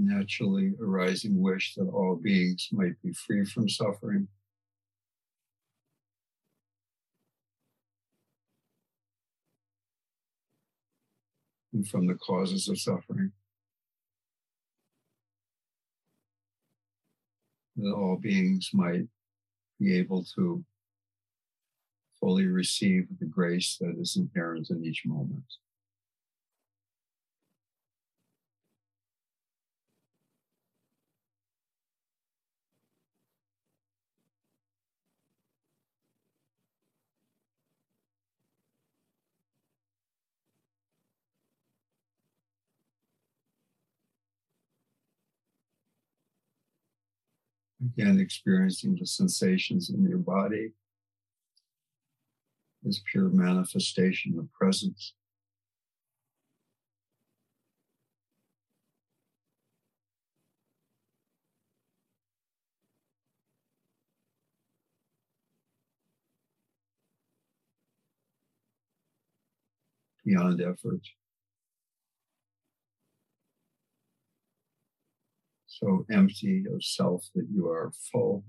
[0.00, 4.28] Naturally arising wish that all beings might be free from suffering.
[11.72, 13.32] And from the causes of suffering.
[17.76, 19.06] That all beings might
[19.80, 20.64] be able to
[22.20, 25.44] fully receive the grace that is inherent in each moment.
[47.84, 50.72] Again, experiencing the sensations in your body
[52.84, 55.14] is pure manifestation of presence.
[70.24, 71.00] Beyond effort.
[75.82, 78.44] So empty of self that you are full.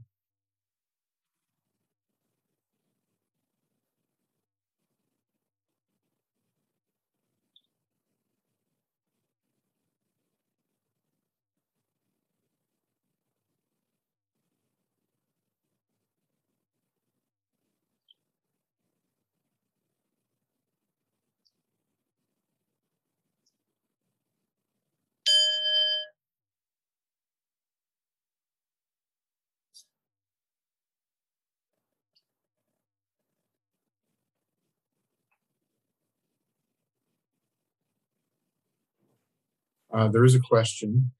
[39.93, 41.11] Uh, there is a question.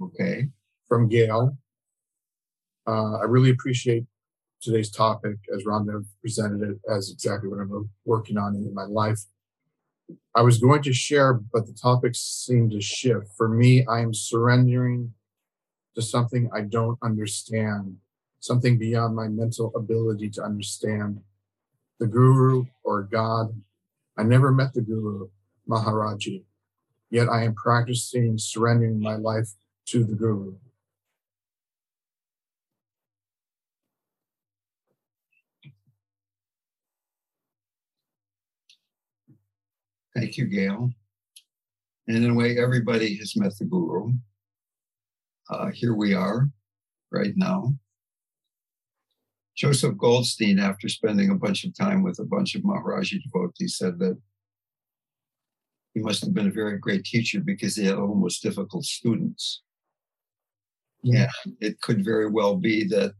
[0.00, 0.48] Okay.
[0.86, 1.56] From Gail.
[2.86, 4.04] Uh, I really appreciate
[4.60, 8.84] today's topic as Ram Dass presented it as exactly what I'm working on in my
[8.84, 9.20] life.
[10.34, 13.28] I was going to share, but the topics seem to shift.
[13.38, 15.14] For me, I am surrendering
[15.94, 17.96] to something I don't understand,
[18.40, 21.20] something beyond my mental ability to understand.
[22.00, 23.54] The guru or God
[24.16, 25.28] I never met the Guru
[25.68, 26.44] Maharaji,
[27.10, 29.48] yet I am practicing surrendering my life
[29.86, 30.54] to the Guru.
[40.14, 40.90] Thank you, Gail.
[42.06, 44.12] And in a way, everybody has met the Guru.
[45.50, 46.48] Uh, here we are
[47.10, 47.74] right now.
[49.56, 53.98] Joseph Goldstein, after spending a bunch of time with a bunch of Maharaji devotees, said
[54.00, 54.18] that
[55.94, 59.62] he must have been a very great teacher because he had almost difficult students.
[61.02, 61.30] Yeah,
[61.60, 63.12] it could very well be that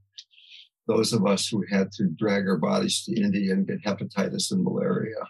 [0.89, 4.65] those of us who had to drag our bodies to India and get hepatitis and
[4.65, 5.23] malaria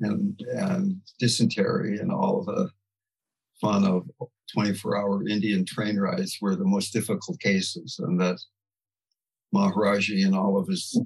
[0.00, 2.70] and, and dysentery and all the
[3.60, 4.08] fun of
[4.54, 8.38] 24 hour Indian train rides were the most difficult cases, and that
[9.54, 11.00] Maharaji in all of his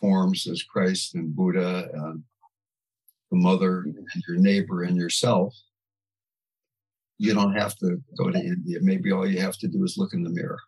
[0.00, 2.22] forms as Christ and Buddha and
[3.30, 5.54] the mother and your neighbor and yourself,
[7.18, 8.78] you don't have to go to India.
[8.80, 10.60] Maybe all you have to do is look in the mirror.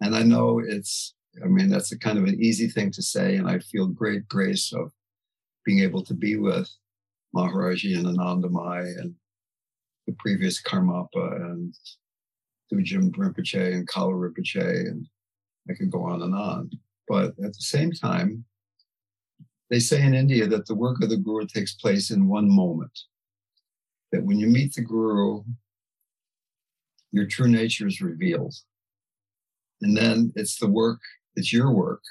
[0.00, 3.36] And I know it's, I mean, that's a kind of an easy thing to say.
[3.36, 4.90] And I feel great grace of
[5.64, 6.68] being able to be with
[7.34, 9.14] Maharaji and Anandamayi and
[10.06, 11.74] the previous Karmapa and
[12.72, 15.06] Dudjom Rinpoche and Kalu Rinpoche and
[15.68, 16.70] I could go on and on.
[17.06, 18.44] But at the same time,
[19.70, 22.98] they say in India that the work of the guru takes place in one moment.
[24.12, 25.42] That when you meet the guru,
[27.12, 28.54] your true nature is revealed.
[29.82, 31.00] And then it's the work,
[31.36, 32.02] it's your work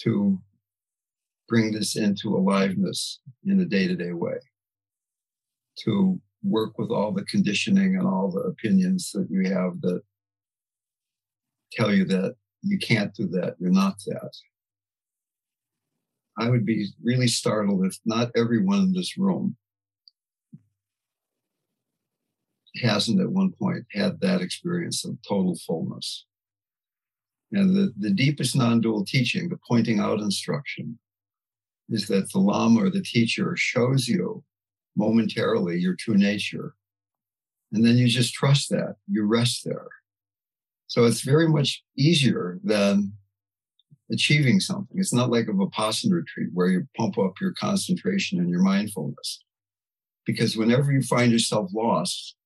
[0.00, 0.38] to
[1.48, 4.38] bring this into aliveness in a day to day way,
[5.84, 10.02] to work with all the conditioning and all the opinions that you have that
[11.76, 14.30] tell you that you can't do that, you're not that.
[16.38, 19.56] I would be really startled if not everyone in this room
[22.82, 26.26] hasn't at one point had that experience of total fullness.
[27.52, 30.98] And the, the deepest non dual teaching, the pointing out instruction,
[31.88, 34.42] is that the Lama or the teacher shows you
[34.96, 36.74] momentarily your true nature.
[37.72, 39.88] And then you just trust that, you rest there.
[40.94, 43.14] So it's very much easier than
[44.12, 44.96] achieving something.
[44.96, 49.42] It's not like a Vipassana retreat where you pump up your concentration and your mindfulness.
[50.24, 52.36] Because whenever you find yourself lost,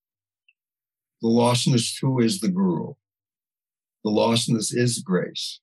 [1.20, 2.94] the lostness too is the guru.
[4.02, 5.60] The lostness is grace.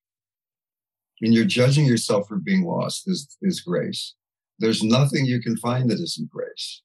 [1.20, 4.14] And you're judging yourself for being lost is, is grace.
[4.60, 6.82] There's nothing you can find that isn't grace.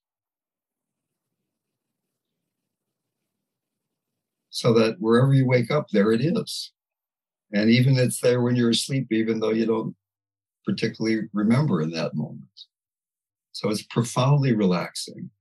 [4.52, 6.72] So that wherever you wake up, there it is.
[7.54, 9.96] And even it's there when you're asleep, even though you don't
[10.66, 12.44] particularly remember in that moment.
[13.54, 15.32] So it's profoundly relaxing.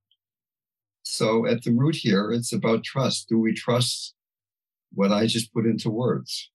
[1.02, 3.28] So at the root here, it's about trust.
[3.28, 4.14] Do we trust
[4.92, 6.50] what I just put into words?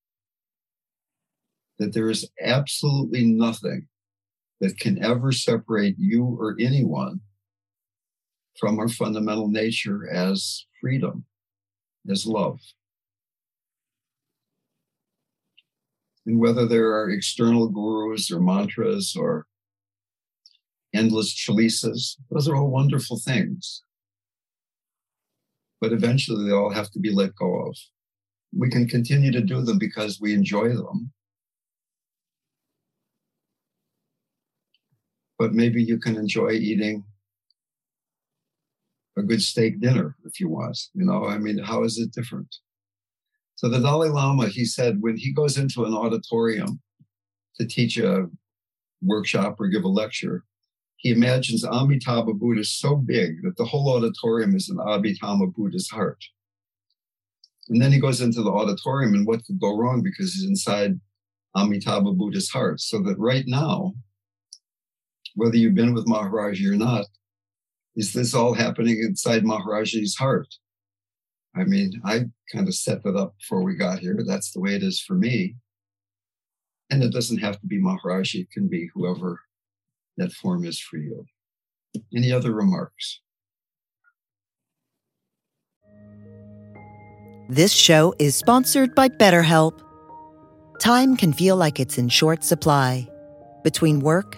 [1.78, 3.88] That there is absolutely nothing
[4.62, 7.20] that can ever separate you or anyone
[8.58, 11.26] from our fundamental nature as freedom,
[12.10, 12.60] as love.
[16.26, 19.46] And whether there are external gurus or mantras or
[20.94, 23.84] endless chalisas, those are all wonderful things.
[25.82, 27.78] But eventually they all have to be let go of.
[28.58, 31.12] We can continue to do them because we enjoy them.
[35.38, 37.04] But maybe you can enjoy eating
[39.18, 40.78] a good steak dinner if you want.
[40.94, 42.54] You know, I mean, how is it different?
[43.56, 46.82] So the Dalai Lama, he said, when he goes into an auditorium
[47.58, 48.28] to teach a
[49.02, 50.44] workshop or give a lecture,
[50.98, 56.24] he imagines Amitabha Buddha so big that the whole auditorium is an Amitabha Buddha's heart.
[57.70, 61.00] And then he goes into the auditorium, and what could go wrong because he's inside
[61.56, 62.82] Amitabha Buddha's heart.
[62.82, 63.94] So that right now,
[65.36, 67.06] whether you've been with Maharaji or not,
[67.96, 70.48] is this all happening inside Maharaji's heart?
[71.56, 74.18] I mean, I kind of set that up before we got here.
[74.26, 75.56] That's the way it is for me.
[76.90, 79.40] And it doesn't have to be Maharaji, it can be whoever
[80.18, 81.26] that form is for you.
[82.16, 83.22] Any other remarks?
[87.48, 89.80] This show is sponsored by BetterHelp.
[90.80, 93.08] Time can feel like it's in short supply.
[93.64, 94.38] Between work,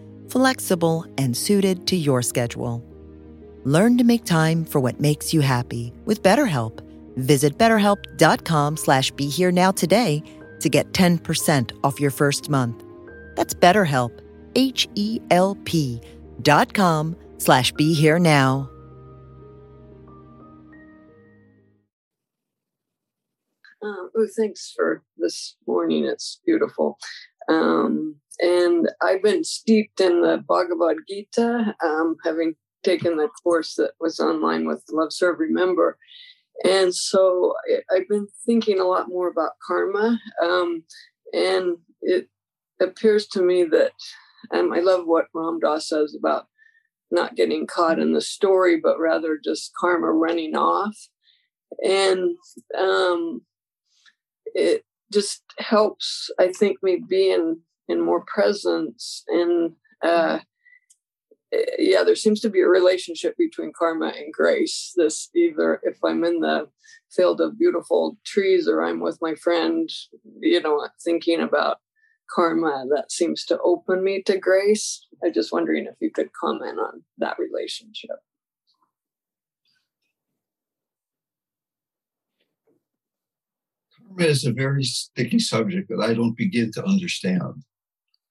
[0.31, 2.83] flexible, and suited to your schedule.
[3.63, 6.79] Learn to make time for what makes you happy with BetterHelp.
[7.17, 10.23] Visit betterhelp.com slash be here now today
[10.61, 12.83] to get 10% off your first month.
[13.35, 14.19] That's BetterHelp,
[14.55, 16.01] H-E-L-P
[16.41, 18.69] dot com slash be here now.
[24.21, 26.05] Oh, thanks for this morning.
[26.05, 26.99] It's beautiful.
[27.49, 33.91] Um, and I've been steeped in the Bhagavad Gita, um, having taken the course that
[33.99, 35.97] was online with Love Serve Remember.
[36.63, 37.53] And so
[37.95, 40.19] I've been thinking a lot more about karma.
[40.43, 40.83] Um,
[41.33, 42.27] and it
[42.79, 43.91] appears to me that
[44.51, 46.47] um, I love what Ram Dass says about
[47.11, 50.95] not getting caught in the story, but rather just karma running off.
[51.83, 52.35] And
[52.77, 53.41] um,
[54.55, 54.83] it
[55.13, 57.59] just helps, I think, me be in,
[57.91, 59.73] in more presence and
[60.03, 60.39] uh,
[61.53, 64.93] eh, yeah, there seems to be a relationship between karma and grace.
[64.95, 66.69] This either if I'm in the
[67.11, 69.89] field of beautiful trees or I'm with my friend,
[70.39, 71.77] you know, thinking about
[72.33, 75.05] karma, that seems to open me to grace.
[75.23, 78.17] I'm just wondering if you could comment on that relationship.
[84.07, 87.63] Karma is a very sticky subject that I don't begin to understand.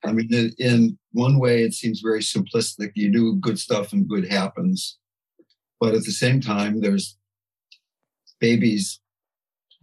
[0.05, 2.93] I mean, in, in one way, it seems very simplistic.
[2.95, 4.99] You do good stuff and good happens.
[5.79, 7.17] But at the same time, there's
[8.41, 9.01] babies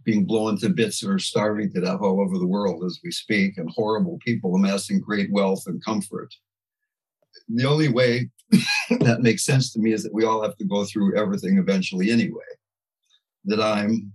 [0.04, 3.58] being blown to bits or starving to death all over the world as we speak,
[3.58, 6.34] and horrible people amassing great wealth and comfort.
[7.48, 8.30] The only way
[9.00, 12.10] that makes sense to me is that we all have to go through everything eventually
[12.10, 12.40] anyway.
[13.44, 14.12] That I'm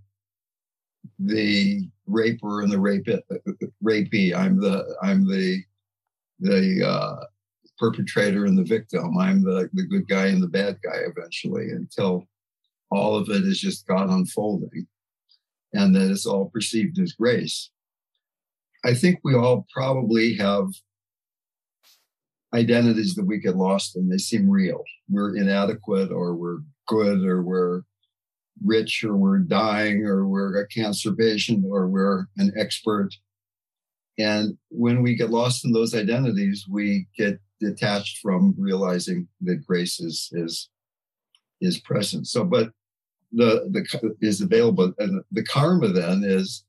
[1.20, 4.34] the raper and the rape uh, uh, rapee.
[4.34, 5.64] I'm the I'm the
[6.44, 7.26] the uh,
[7.78, 9.18] perpetrator and the victim.
[9.18, 12.28] I'm the the good guy and the bad guy eventually until
[12.92, 14.88] all of it is just God unfolding,
[15.74, 17.72] and that it's all perceived as grace.
[18.86, 20.68] I think we all probably have
[22.54, 24.10] identities that we get lost in.
[24.10, 24.84] They seem real.
[25.10, 27.82] We're inadequate, or we're good, or we're
[28.64, 33.10] rich or we're dying or we're a cancer patient or we're an expert.
[34.18, 40.00] And when we get lost in those identities, we get detached from realizing that grace
[40.00, 40.70] is is
[41.62, 42.28] is present.
[42.28, 42.72] So, but
[43.32, 46.64] the the is available, and the karma then is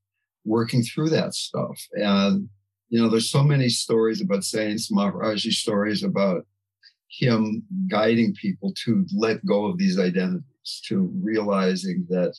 [0.45, 1.80] working through that stuff.
[1.92, 2.49] And,
[2.88, 6.47] you know, there's so many stories about saints, Maharaji stories about
[7.09, 12.34] him guiding people to let go of these identities, to realizing that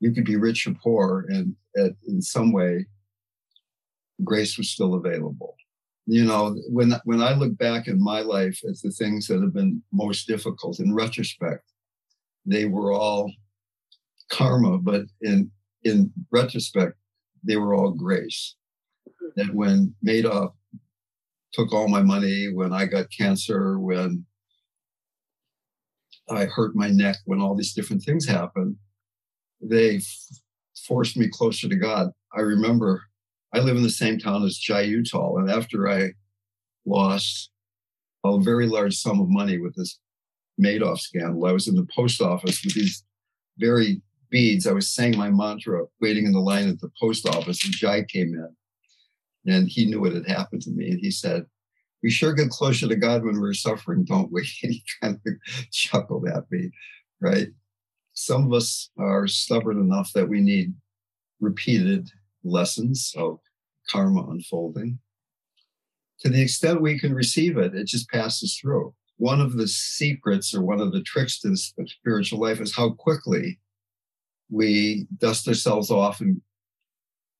[0.00, 1.54] you could be rich or poor, and
[2.06, 2.86] in some way,
[4.24, 5.56] grace was still available.
[6.06, 9.54] You know, when when I look back in my life at the things that have
[9.54, 11.62] been most difficult, in retrospect,
[12.44, 13.32] they were all
[14.30, 15.50] karma, but in
[15.82, 16.94] in retrospect,
[17.42, 18.56] they were all grace.
[19.36, 20.52] That when Madoff
[21.52, 24.26] took all my money, when I got cancer, when
[26.28, 28.76] I hurt my neck, when all these different things happened,
[29.60, 30.26] they f-
[30.86, 32.10] forced me closer to God.
[32.34, 33.02] I remember
[33.54, 36.10] I live in the same town as Jai Uttal, and after I
[36.84, 37.50] lost
[38.24, 40.00] a very large sum of money with this
[40.60, 43.04] Madoff scandal, I was in the post office with these
[43.58, 44.66] very beads.
[44.66, 48.02] I was saying my mantra, waiting in the line at the post office, and Jai
[48.02, 48.56] came in.
[49.46, 50.90] And he knew what had happened to me.
[50.90, 51.44] And he said,
[52.02, 54.48] We sure get closer to God when we're suffering, don't we?
[54.64, 55.32] And he kind of
[55.70, 56.70] chuckled at me,
[57.20, 57.48] right?
[58.14, 60.74] Some of us are stubborn enough that we need
[61.40, 62.10] repeated
[62.42, 63.38] lessons of
[63.90, 64.98] karma unfolding.
[66.20, 68.94] To the extent we can receive it, it just passes through.
[69.16, 72.90] One of the secrets or one of the tricks to the spiritual life is how
[72.90, 73.60] quickly
[74.50, 76.40] we dust ourselves off and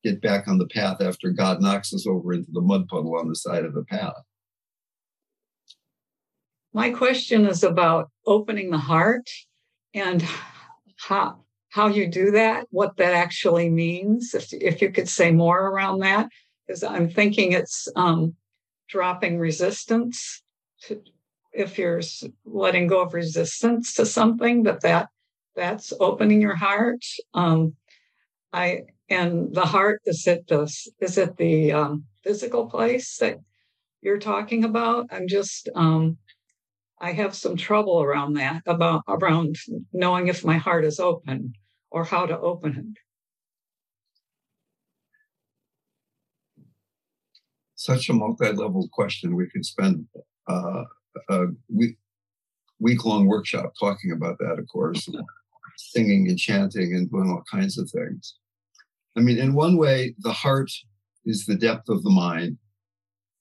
[0.02, 3.28] get back on the path after God knocks us over into the mud puddle on
[3.28, 4.22] the side of the path.
[6.72, 9.30] My question is about opening the heart
[9.94, 10.24] and
[10.98, 11.43] how
[11.74, 14.32] how you do that, what that actually means.
[14.32, 16.28] If if you could say more around that,
[16.64, 18.36] because I'm thinking it's um,
[18.88, 20.44] dropping resistance.
[20.82, 21.02] To,
[21.52, 22.00] if you're
[22.44, 25.08] letting go of resistance to something, that that
[25.56, 27.04] that's opening your heart.
[27.34, 27.74] Um,
[28.52, 33.38] I and the heart is it the is it the um, physical place that
[34.00, 35.06] you're talking about?
[35.10, 36.18] I'm just um,
[37.00, 39.56] I have some trouble around that about around
[39.92, 41.54] knowing if my heart is open
[41.94, 43.00] or how to open it.
[47.76, 49.36] Such a multi-level question.
[49.36, 50.06] We could spend
[50.48, 50.84] uh,
[51.30, 51.96] a week
[52.80, 54.56] week-long workshop talking about that.
[54.58, 55.08] Of course,
[55.76, 58.34] singing and chanting and doing all kinds of things.
[59.16, 60.72] I mean, in one way, the heart
[61.24, 62.58] is the depth of the mind,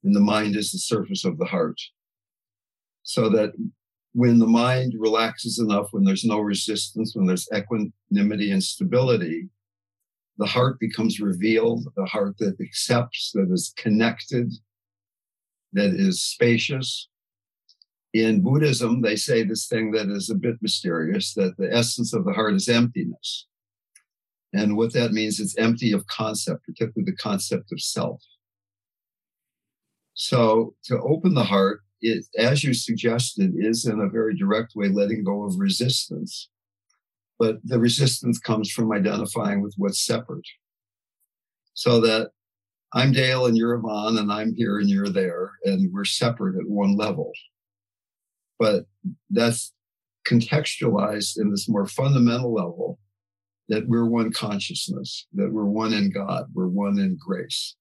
[0.03, 1.79] and the mind is the surface of the heart.
[3.01, 3.53] So that
[4.13, 9.49] when the mind relaxes enough, when there's no resistance, when there's equanimity and stability,
[10.37, 14.51] the heart becomes revealed, the heart that accepts, that is connected,
[15.73, 17.09] that is spacious,
[18.13, 22.25] in Buddhism, they say this thing that is a bit mysterious that the essence of
[22.25, 23.47] the heart is emptiness.
[24.53, 28.21] And what that means, it's empty of concept, particularly the concept of self.
[30.13, 34.89] So to open the heart, it, as you suggested, is in a very direct way
[34.89, 36.49] letting go of resistance.
[37.39, 40.45] But the resistance comes from identifying with what's separate.
[41.73, 42.29] So that
[42.93, 46.69] I'm Dale and you're Yvonne, and I'm here and you're there, and we're separate at
[46.69, 47.31] one level
[48.63, 48.85] but
[49.29, 49.73] that's
[50.25, 52.97] contextualized in this more fundamental level
[53.67, 57.75] that we're one consciousness, that we're one in God, we're one in grace.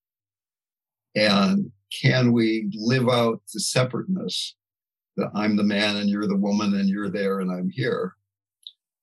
[1.14, 1.70] And
[2.00, 4.54] can we live out the separateness
[5.16, 8.14] that I'm the man and you're the woman and you're there and I'm here,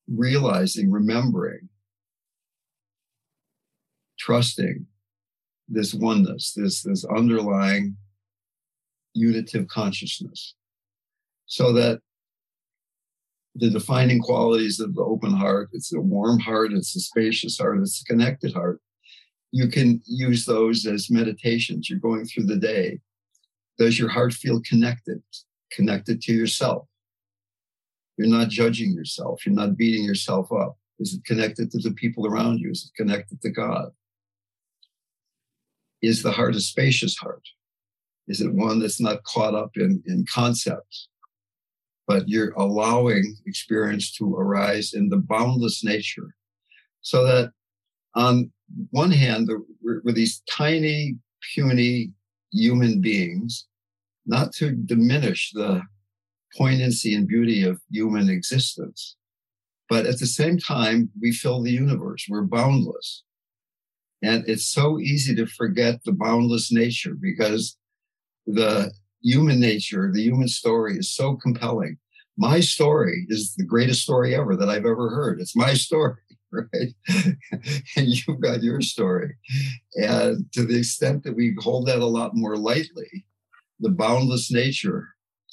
[0.08, 1.68] realizing, remembering,
[4.18, 4.86] trusting
[5.68, 7.96] this oneness, this, this underlying
[9.14, 10.54] unitive consciousness.
[11.46, 12.00] So that
[13.54, 17.80] the defining qualities of the open heart it's a warm heart it's a spacious heart
[17.80, 18.80] it's a connected heart
[19.52, 21.90] you can use those as meditations.
[21.90, 23.00] You're going through the day.
[23.78, 25.22] Does your heart feel connected
[25.72, 26.86] connected to yourself?
[28.16, 29.46] You're not judging yourself.
[29.46, 30.76] You're not beating yourself up.
[30.98, 32.70] Is it connected to the people around you?
[32.70, 33.90] Is it connected to god?
[36.02, 37.42] Is the heart a spacious heart?
[38.28, 41.08] Is it one that's not caught up in, in concepts?
[42.06, 46.34] But you're allowing experience to arise in the boundless nature.
[47.00, 47.52] So that
[48.14, 48.50] on
[48.90, 49.48] one hand,
[49.82, 51.16] we're, we're these tiny,
[51.54, 52.12] puny
[52.52, 53.66] human beings,
[54.26, 55.82] not to diminish the
[56.56, 59.16] poignancy and beauty of human existence.
[59.88, 62.26] But at the same time, we fill the universe.
[62.28, 63.24] We're boundless.
[64.22, 67.76] And it's so easy to forget the boundless nature because
[68.46, 68.92] the
[69.22, 71.98] human nature, the human story is so compelling.
[72.36, 75.40] My story is the greatest story ever that I've ever heard.
[75.40, 76.14] It's my story.
[76.52, 76.94] right?
[77.96, 79.36] and you've got your story.
[79.94, 83.26] And to the extent that we hold that a lot more lightly,
[83.78, 85.08] the boundless nature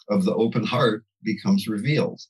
[0.10, 2.22] of the open heart becomes revealed.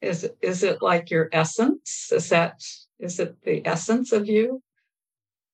[0.00, 2.10] Is is it like your essence?
[2.12, 2.62] Is that
[3.00, 4.62] is it the essence of you?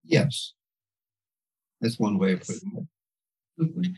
[0.04, 0.52] Yes.
[1.80, 3.62] That's one way of putting it.
[3.62, 3.92] Mm-hmm.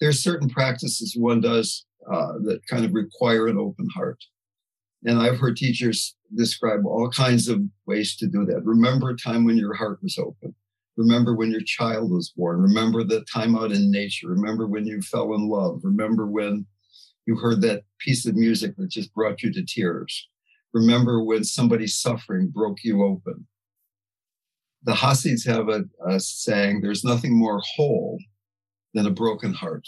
[0.00, 4.22] There's certain practices one does uh, that kind of require an open heart.
[5.04, 8.64] And I've heard teachers describe all kinds of ways to do that.
[8.64, 10.54] Remember a time when your heart was open.
[10.96, 12.60] Remember when your child was born.
[12.60, 14.28] Remember the time out in nature.
[14.28, 15.80] Remember when you fell in love.
[15.82, 16.66] Remember when
[17.26, 20.28] you heard that piece of music that just brought you to tears.
[20.74, 23.46] Remember when somebody's suffering broke you open.
[24.84, 28.18] The Hasids have a, a saying, there's nothing more whole
[28.94, 29.86] than a broken heart.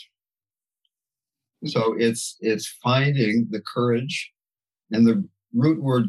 [1.66, 4.32] So it's it's finding the courage,
[4.90, 6.04] and the root word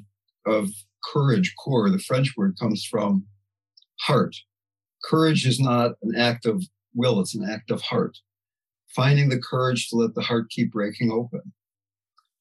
[0.46, 0.70] of
[1.04, 3.26] courage, core, the French word comes from
[4.02, 4.36] heart.
[5.04, 6.64] Courage is not an act of
[6.94, 8.18] will; it's an act of heart.
[8.96, 11.54] Finding the courage to let the heart keep breaking open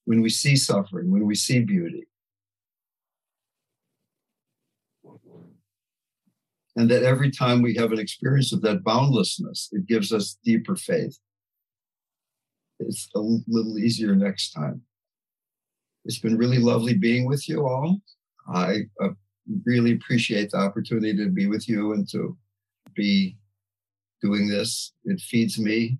[0.05, 2.07] when we see suffering, when we see beauty.
[6.77, 10.75] And that every time we have an experience of that boundlessness, it gives us deeper
[10.75, 11.19] faith
[12.81, 14.83] it's a little easier next time.
[16.05, 17.99] It's been really lovely being with you all.
[18.53, 19.11] I uh,
[19.65, 22.37] really appreciate the opportunity to be with you and to
[22.95, 23.37] be
[24.23, 24.93] doing this.
[25.05, 25.99] It feeds me.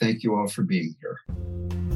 [0.00, 1.95] Thank you all for being here.